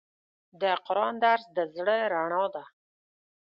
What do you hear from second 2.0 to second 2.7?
رڼا ده.